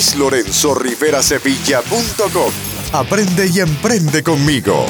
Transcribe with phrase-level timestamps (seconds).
[0.00, 2.52] luislorenzorriverasevilla.com.
[2.92, 4.86] Aprende y emprende conmigo.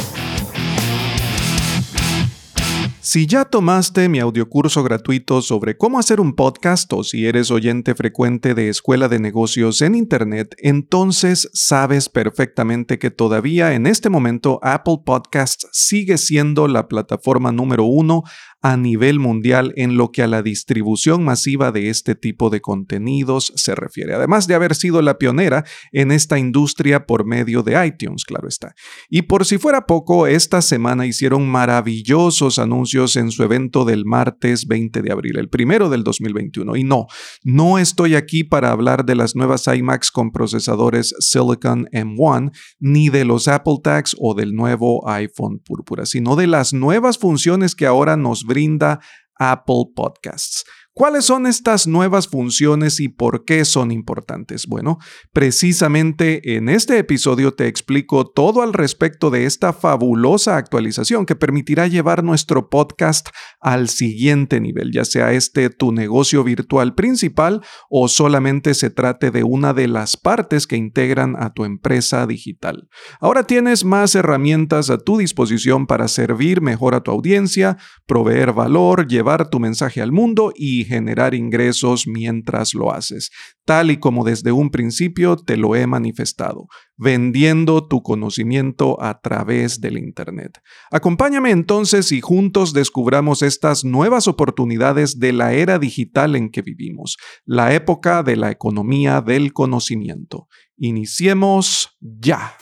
[3.02, 7.96] Si ya tomaste mi audiocurso gratuito sobre cómo hacer un podcast o si eres oyente
[7.96, 14.61] frecuente de Escuela de Negocios en Internet, entonces sabes perfectamente que todavía en este momento
[14.62, 18.22] Apple Podcasts sigue siendo la plataforma número uno
[18.62, 23.52] a nivel mundial en lo que a la distribución masiva de este tipo de contenidos
[23.56, 28.25] se refiere, además de haber sido la pionera en esta industria por medio de iTunes,
[28.25, 28.75] claro está.
[29.08, 34.66] Y por si fuera poco, esta semana hicieron maravillosos anuncios en su evento del martes
[34.66, 36.77] 20 de abril, el primero del 2021.
[36.77, 37.06] Y no,
[37.42, 43.24] no estoy aquí para hablar de las nuevas iMacs con procesadores Silicon M1, ni de
[43.24, 48.16] los Apple Tags o del nuevo iPhone púrpura, sino de las nuevas funciones que ahora
[48.16, 48.98] nos brinda
[49.41, 50.67] Apple Podcasts.
[50.92, 54.67] ¿Cuáles son estas nuevas funciones y por qué son importantes?
[54.67, 54.98] Bueno,
[55.33, 61.86] precisamente en este episodio te explico todo al respecto de esta fabulosa actualización que permitirá
[61.86, 63.28] llevar nuestro podcast
[63.61, 69.44] al siguiente nivel, ya sea este tu negocio virtual principal o solamente se trate de
[69.44, 72.88] una de las partes que integran a tu empresa digital.
[73.20, 79.06] Ahora tienes más herramientas a tu disposición para servir mejor a tu audiencia, proveer valor,
[79.06, 83.31] llevar tu mensaje al mundo y generar ingresos mientras lo haces,
[83.64, 89.81] tal y como desde un principio te lo he manifestado, vendiendo tu conocimiento a través
[89.81, 90.61] del Internet.
[90.91, 97.17] Acompáñame entonces y juntos descubramos estas nuevas oportunidades de la era digital en que vivimos,
[97.45, 100.48] la época de la economía del conocimiento.
[100.77, 102.56] Iniciemos ya.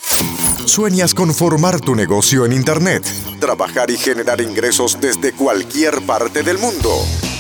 [0.65, 3.05] ¿Sueñas con formar tu negocio en Internet?
[3.41, 6.91] Trabajar y generar ingresos desde cualquier parte del mundo.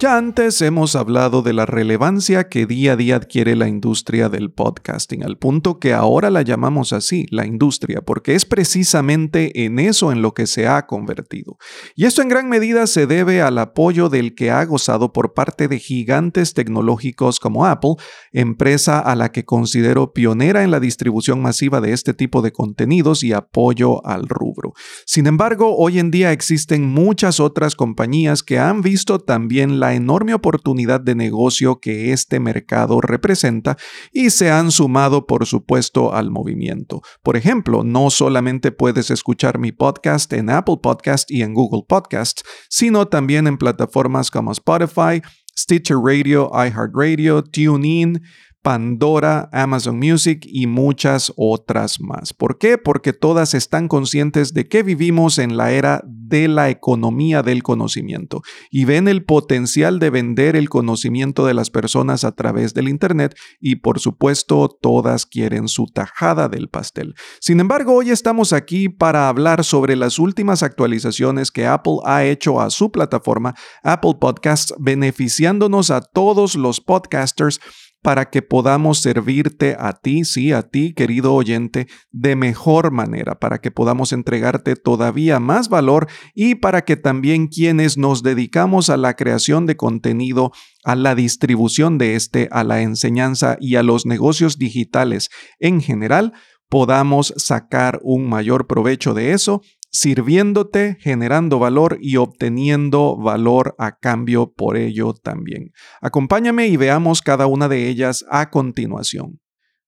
[0.00, 4.50] Ya antes hemos hablado de la relevancia que día a día adquiere la industria del
[4.50, 10.10] podcasting, al punto que ahora la llamamos así, la industria, porque es precisamente en eso
[10.10, 11.58] en lo que se ha convertido.
[11.94, 15.68] Y esto en gran medida se debe al apoyo del que ha gozado por parte
[15.68, 17.96] de gigantes tecnológicos como Apple,
[18.32, 23.22] empresa a la que considero pionera en la distribución masiva de este tipo de contenidos
[23.22, 24.72] y apoyo al rubro.
[25.04, 31.00] Sin embargo, hoy en día existen muchas otras compañías que han visto también enorme oportunidad
[31.00, 33.76] de negocio que este mercado representa
[34.12, 37.02] y se han sumado, por supuesto, al movimiento.
[37.22, 42.40] Por ejemplo, no solamente puedes escuchar mi podcast en Apple Podcast y en Google Podcast,
[42.68, 45.22] sino también en plataformas como Spotify,
[45.56, 48.22] Stitcher Radio, iHeartRadio, TuneIn,
[48.62, 52.34] Pandora, Amazon Music y muchas otras más.
[52.34, 52.76] ¿Por qué?
[52.76, 58.40] Porque todas están conscientes de que vivimos en la era de la economía del conocimiento
[58.70, 63.36] y ven el potencial de vender el conocimiento de las personas a través del Internet
[63.60, 67.14] y por supuesto todas quieren su tajada del pastel.
[67.40, 72.60] Sin embargo, hoy estamos aquí para hablar sobre las últimas actualizaciones que Apple ha hecho
[72.60, 77.60] a su plataforma Apple Podcasts beneficiándonos a todos los podcasters
[78.02, 83.58] para que podamos servirte a ti, sí, a ti, querido oyente, de mejor manera, para
[83.58, 89.14] que podamos entregarte todavía más valor y para que también quienes nos dedicamos a la
[89.14, 90.52] creación de contenido,
[90.84, 95.28] a la distribución de este, a la enseñanza y a los negocios digitales
[95.58, 96.32] en general,
[96.70, 99.60] podamos sacar un mayor provecho de eso
[99.90, 105.72] sirviéndote, generando valor y obteniendo valor a cambio por ello también.
[106.00, 109.40] Acompáñame y veamos cada una de ellas a continuación.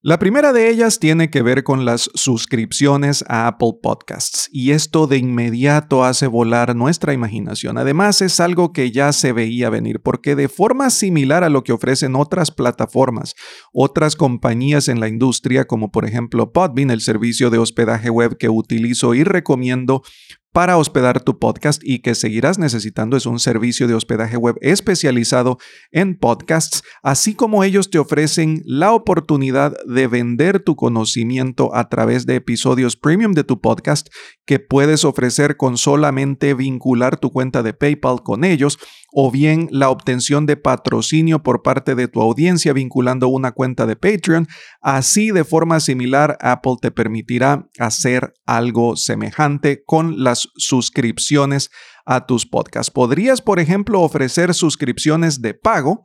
[0.05, 5.07] La primera de ellas tiene que ver con las suscripciones a Apple Podcasts y esto
[5.07, 7.78] de inmediato hace volar nuestra imaginación.
[7.78, 11.72] Además es algo que ya se veía venir porque de forma similar a lo que
[11.72, 13.37] ofrecen otras plataformas,
[13.72, 18.48] otras compañías en la industria como por ejemplo Podbean, el servicio de hospedaje web que
[18.48, 20.03] utilizo y recomiendo,
[20.53, 25.59] para hospedar tu podcast y que seguirás necesitando es un servicio de hospedaje web especializado
[25.91, 32.27] en podcasts, así como ellos te ofrecen la oportunidad de vender tu conocimiento a través
[32.27, 34.09] de episodios premium de tu podcast
[34.45, 38.78] que puedes ofrecer con solamente vincular tu cuenta de PayPal con ellos
[39.12, 43.94] o bien la obtención de patrocinio por parte de tu audiencia vinculando una cuenta de
[43.94, 44.48] Patreon.
[44.80, 51.70] Así de forma similar, Apple te permitirá hacer algo semejante con las suscripciones
[52.06, 52.91] a tus podcasts.
[52.91, 56.04] Podrías, por ejemplo, ofrecer suscripciones de pago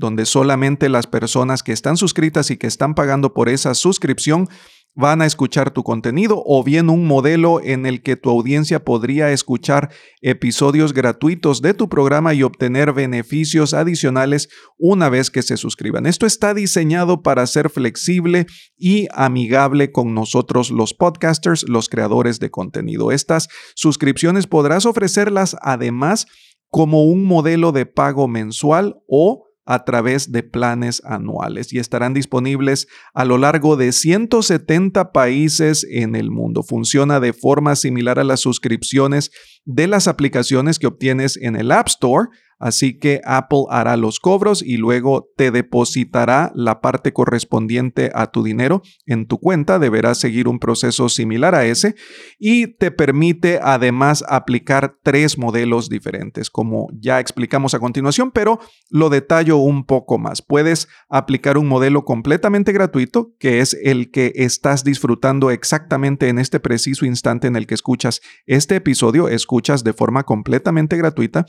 [0.00, 4.48] donde solamente las personas que están suscritas y que están pagando por esa suscripción
[4.94, 9.30] van a escuchar tu contenido o bien un modelo en el que tu audiencia podría
[9.30, 9.90] escuchar
[10.20, 14.48] episodios gratuitos de tu programa y obtener beneficios adicionales
[14.78, 16.06] una vez que se suscriban.
[16.06, 18.46] Esto está diseñado para ser flexible
[18.76, 23.12] y amigable con nosotros los podcasters, los creadores de contenido.
[23.12, 26.26] Estas suscripciones podrás ofrecerlas además
[26.68, 32.88] como un modelo de pago mensual o a través de planes anuales y estarán disponibles
[33.14, 36.62] a lo largo de 170 países en el mundo.
[36.62, 39.30] Funciona de forma similar a las suscripciones
[39.64, 42.28] de las aplicaciones que obtienes en el App Store
[42.60, 48.42] Así que Apple hará los cobros y luego te depositará la parte correspondiente a tu
[48.42, 49.78] dinero en tu cuenta.
[49.78, 51.94] Deberás seguir un proceso similar a ese
[52.38, 58.60] y te permite además aplicar tres modelos diferentes, como ya explicamos a continuación, pero
[58.90, 60.42] lo detallo un poco más.
[60.42, 66.60] Puedes aplicar un modelo completamente gratuito, que es el que estás disfrutando exactamente en este
[66.60, 69.28] preciso instante en el que escuchas este episodio.
[69.28, 71.46] Escuchas de forma completamente gratuita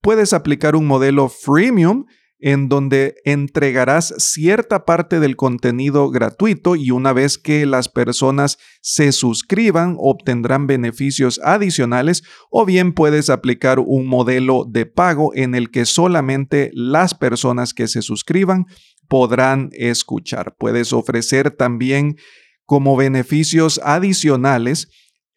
[0.00, 2.04] puedes aplicar un modelo freemium
[2.40, 9.10] en donde entregarás cierta parte del contenido gratuito y una vez que las personas se
[9.12, 15.84] suscriban obtendrán beneficios adicionales o bien puedes aplicar un modelo de pago en el que
[15.84, 18.66] solamente las personas que se suscriban
[19.08, 20.54] podrán escuchar.
[20.58, 22.16] Puedes ofrecer también
[22.64, 24.88] como beneficios adicionales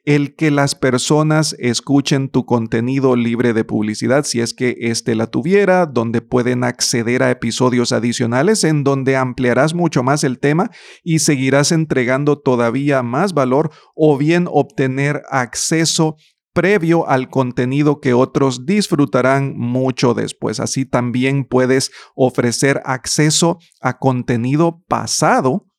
[0.04, 5.28] el que las personas escuchen tu contenido libre de publicidad, si es que éste la
[5.28, 10.72] tuviera, donde pueden acceder a episodios adicionales en donde ampliarás mucho más el tema
[11.04, 16.16] y seguirás entregando todavía más valor o bien obtener acceso
[16.54, 20.60] previo al contenido que otros disfrutarán mucho después.
[20.60, 25.71] Así también puedes ofrecer acceso a contenido pasado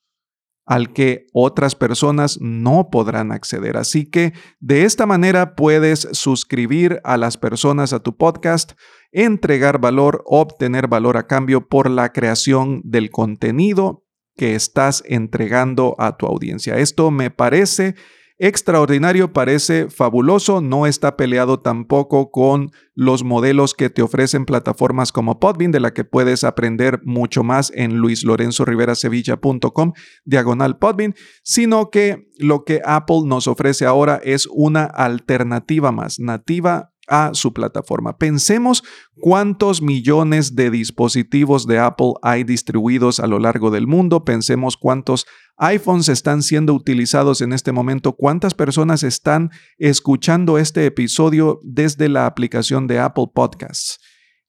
[0.73, 3.77] al que otras personas no podrán acceder.
[3.77, 8.73] Así que de esta manera puedes suscribir a las personas a tu podcast,
[9.11, 16.17] entregar valor, obtener valor a cambio por la creación del contenido que estás entregando a
[16.17, 16.79] tu audiencia.
[16.79, 17.95] Esto me parece
[18.39, 25.41] extraordinario, parece fabuloso, no está peleado tampoco con los modelos que te ofrecen plataformas como
[25.41, 29.93] Podbean, de la que puedes aprender mucho más en luislorenzoriverasevilla.com
[30.25, 36.93] diagonal Podbean, sino que lo que Apple nos ofrece ahora es una alternativa más nativa
[37.09, 38.17] a su plataforma.
[38.17, 38.83] Pensemos
[39.21, 44.25] cuántos millones de dispositivos de Apple hay distribuidos a lo largo del mundo.
[44.25, 45.27] Pensemos cuántos
[45.57, 52.27] iPhones están siendo utilizados en este momento, cuántas personas están escuchando este episodio desde la
[52.27, 53.99] aplicación de Apple Podcasts.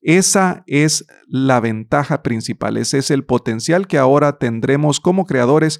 [0.02, 5.80] Esa es la ventaja principal, ese es el potencial que ahora tendremos como creadores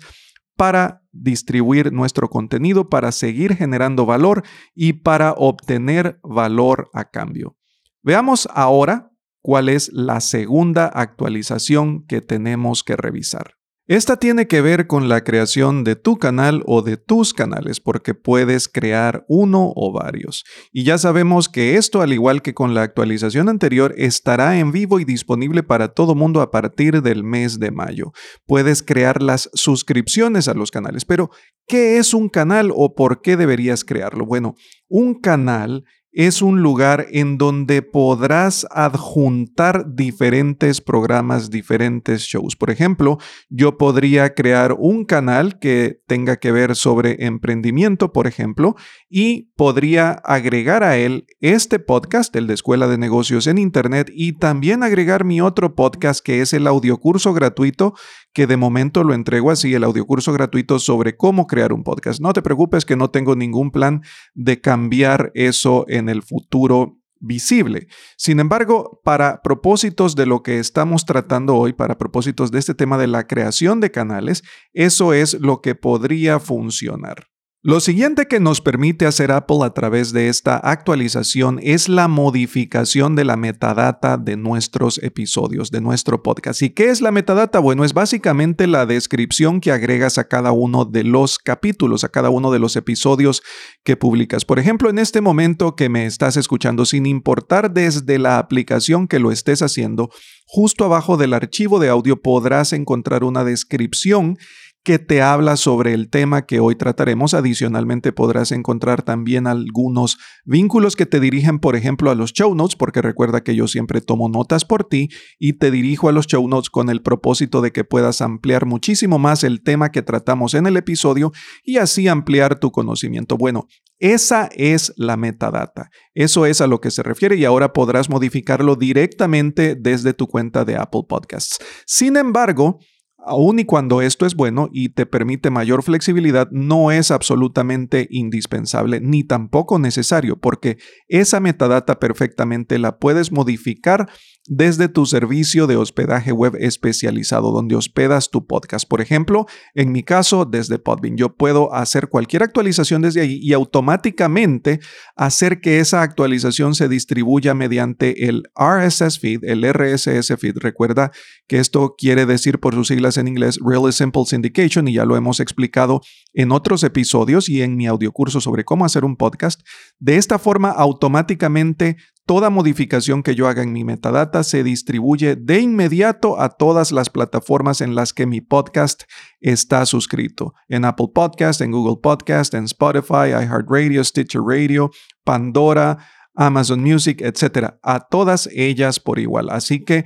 [0.56, 4.44] para distribuir nuestro contenido, para seguir generando valor
[4.74, 7.58] y para obtener valor a cambio.
[8.02, 9.12] Veamos ahora
[9.42, 13.56] cuál es la segunda actualización que tenemos que revisar.
[13.88, 18.14] Esta tiene que ver con la creación de tu canal o de tus canales porque
[18.14, 20.46] puedes crear uno o varios.
[20.72, 25.02] Y ya sabemos que esto, al igual que con la actualización anterior, estará en vivo
[25.02, 28.14] y disponible para todo mundo a partir del mes de mayo.
[28.46, 31.30] Puedes crear las suscripciones a los canales, pero
[31.68, 34.26] ¿qué es un canal o por qué deberías crearlo?
[34.26, 34.56] Bueno,
[34.88, 42.56] un canal es un lugar en donde podrás adjuntar diferentes programas, diferentes shows.
[42.56, 43.18] Por ejemplo,
[43.50, 48.76] yo podría crear un canal que tenga que ver sobre emprendimiento, por ejemplo,
[49.10, 54.34] y podría agregar a él este podcast, el de Escuela de Negocios en Internet, y
[54.34, 57.96] también agregar mi otro podcast que es el audiocurso gratuito
[58.34, 62.20] que de momento lo entrego así, el audiocurso gratuito sobre cómo crear un podcast.
[62.20, 64.02] No te preocupes que no tengo ningún plan
[64.34, 67.88] de cambiar eso en el futuro visible.
[68.18, 72.98] Sin embargo, para propósitos de lo que estamos tratando hoy, para propósitos de este tema
[72.98, 74.44] de la creación de canales,
[74.74, 77.33] eso es lo que podría funcionar.
[77.66, 83.16] Lo siguiente que nos permite hacer Apple a través de esta actualización es la modificación
[83.16, 86.62] de la metadata de nuestros episodios, de nuestro podcast.
[86.62, 87.60] ¿Y qué es la metadata?
[87.60, 92.30] Bueno, es básicamente la descripción que agregas a cada uno de los capítulos, a cada
[92.30, 93.42] uno de los episodios
[93.86, 94.44] que publicas.
[94.44, 99.20] Por ejemplo, en este momento que me estás escuchando, sin importar desde la aplicación que
[99.20, 100.10] lo estés haciendo,
[100.48, 104.38] justo abajo del archivo de audio podrás encontrar una descripción
[104.84, 107.34] que te habla sobre el tema que hoy trataremos.
[107.34, 112.76] Adicionalmente podrás encontrar también algunos vínculos que te dirigen, por ejemplo, a los show notes,
[112.76, 115.10] porque recuerda que yo siempre tomo notas por ti
[115.40, 119.20] y te dirijo a los show notes con el propósito de que puedas ampliar muchísimo
[119.20, 121.32] más el tema que tratamos en el episodio
[121.64, 123.38] y así ampliar tu conocimiento.
[123.38, 123.68] Bueno,
[124.00, 125.90] esa es la metadata.
[126.14, 130.66] Eso es a lo que se refiere y ahora podrás modificarlo directamente desde tu cuenta
[130.66, 131.60] de Apple Podcasts.
[131.86, 132.80] Sin embargo,
[133.26, 139.00] Aun y cuando esto es bueno y te permite mayor flexibilidad, no es absolutamente indispensable
[139.02, 140.78] ni tampoco necesario, porque
[141.08, 144.10] esa metadata perfectamente la puedes modificar
[144.48, 148.88] desde tu servicio de hospedaje web especializado donde hospedas tu podcast.
[148.88, 153.54] Por ejemplo, en mi caso, desde Podbean, yo puedo hacer cualquier actualización desde ahí y
[153.54, 154.80] automáticamente
[155.16, 160.58] hacer que esa actualización se distribuya mediante el RSS feed, el RSS feed.
[160.58, 161.12] Recuerda
[161.48, 165.16] que esto quiere decir por sus siglas en inglés Really Simple Syndication y ya lo
[165.16, 166.02] hemos explicado
[166.34, 169.62] en otros episodios y en mi audiocurso sobre cómo hacer un podcast.
[170.00, 175.60] De esta forma, automáticamente Toda modificación que yo haga en mi metadata se distribuye de
[175.60, 179.04] inmediato a todas las plataformas en las que mi podcast
[179.42, 180.54] está suscrito.
[180.70, 184.90] En Apple Podcast, en Google Podcast, en Spotify, iHeartRadio, Stitcher Radio,
[185.26, 185.98] Pandora,
[186.34, 187.74] Amazon Music, etc.
[187.84, 189.50] A todas ellas por igual.
[189.50, 190.06] Así que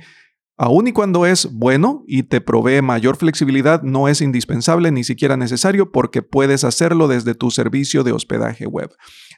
[0.60, 5.36] Aun y cuando es bueno y te provee mayor flexibilidad, no es indispensable ni siquiera
[5.36, 8.90] necesario porque puedes hacerlo desde tu servicio de hospedaje web.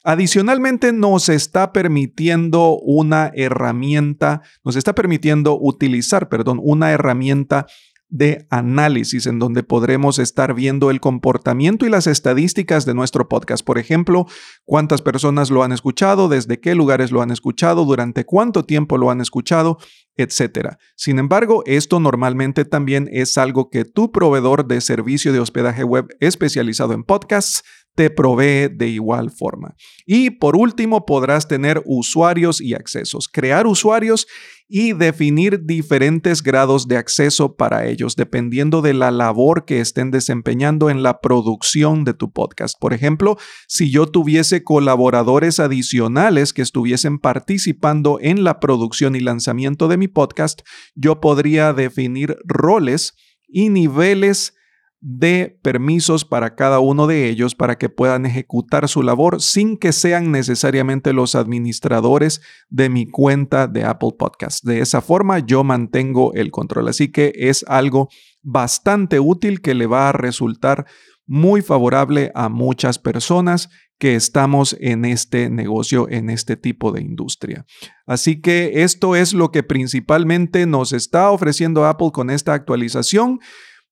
[0.03, 7.67] Adicionalmente, nos está permitiendo una herramienta, nos está permitiendo utilizar, perdón, una herramienta
[8.11, 13.65] de análisis en donde podremos estar viendo el comportamiento y las estadísticas de nuestro podcast.
[13.65, 14.27] Por ejemplo,
[14.65, 19.11] cuántas personas lo han escuchado, desde qué lugares lo han escuchado, durante cuánto tiempo lo
[19.11, 19.79] han escuchado,
[20.17, 20.75] etc.
[20.97, 26.09] Sin embargo, esto normalmente también es algo que tu proveedor de servicio de hospedaje web
[26.21, 27.63] especializado en podcasts
[28.01, 29.75] te provee de igual forma.
[30.07, 34.27] Y por último, podrás tener usuarios y accesos, crear usuarios
[34.71, 40.89] y definir diferentes grados de acceso para ellos, dependiendo de la labor que estén desempeñando
[40.89, 42.79] en la producción de tu podcast.
[42.81, 43.37] Por ejemplo,
[43.69, 50.09] si yo tuviese colaboradores adicionales que estuviesen participando en la producción y lanzamiento de mi
[50.09, 50.63] podcast,
[50.95, 53.13] yo podría definir roles
[53.47, 54.55] y niveles
[55.01, 59.93] de permisos para cada uno de ellos para que puedan ejecutar su labor sin que
[59.93, 64.63] sean necesariamente los administradores de mi cuenta de Apple Podcast.
[64.65, 66.89] De esa forma yo mantengo el control.
[66.89, 68.09] Así que es algo
[68.43, 70.87] bastante útil que le va a resultar
[71.27, 77.67] muy favorable a muchas personas que estamos en este negocio, en este tipo de industria.
[78.07, 83.41] Así que esto es lo que principalmente nos está ofreciendo Apple con esta actualización.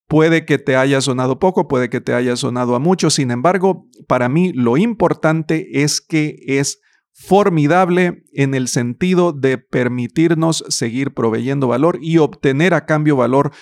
[0.08, 3.86] Puede que te haya sonado poco, puede que te haya sonado a mucho, sin embargo,
[4.06, 6.80] para mí lo importante es que es
[7.12, 13.52] formidable en el sentido de permitirnos seguir proveyendo valor y obtener a cambio valor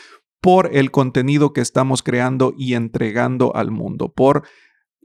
[0.40, 4.44] por el contenido que estamos creando y entregando al mundo, por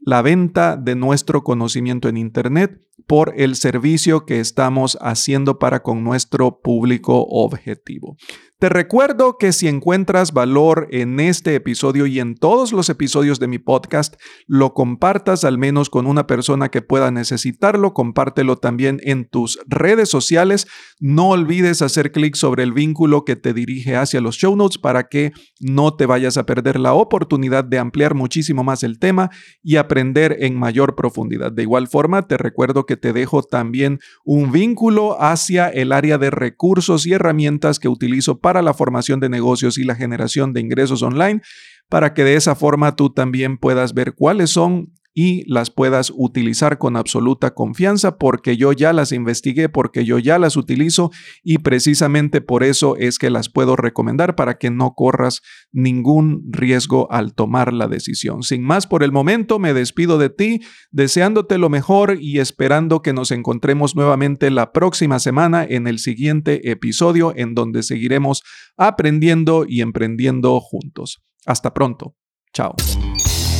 [0.03, 6.03] la venta de nuestro conocimiento en Internet, por el servicio que estamos haciendo para con
[6.03, 8.17] nuestro público objetivo.
[8.61, 13.47] Te recuerdo que si encuentras valor en este episodio y en todos los episodios de
[13.47, 19.25] mi podcast, lo compartas al menos con una persona que pueda necesitarlo, compártelo también en
[19.27, 20.67] tus redes sociales.
[20.99, 25.07] No olvides hacer clic sobre el vínculo que te dirige hacia los show notes para
[25.07, 29.31] que no te vayas a perder la oportunidad de ampliar muchísimo más el tema
[29.63, 31.51] y aprender en mayor profundidad.
[31.51, 36.29] De igual forma, te recuerdo que te dejo también un vínculo hacia el área de
[36.29, 40.59] recursos y herramientas que utilizo para para la formación de negocios y la generación de
[40.59, 41.41] ingresos online,
[41.87, 46.77] para que de esa forma tú también puedas ver cuáles son y las puedas utilizar
[46.77, 51.11] con absoluta confianza porque yo ya las investigué, porque yo ya las utilizo
[51.43, 55.41] y precisamente por eso es que las puedo recomendar para que no corras
[55.71, 58.43] ningún riesgo al tomar la decisión.
[58.43, 63.13] Sin más por el momento, me despido de ti deseándote lo mejor y esperando que
[63.13, 68.43] nos encontremos nuevamente la próxima semana en el siguiente episodio en donde seguiremos
[68.77, 71.21] aprendiendo y emprendiendo juntos.
[71.45, 72.15] Hasta pronto.
[72.53, 72.75] Chao.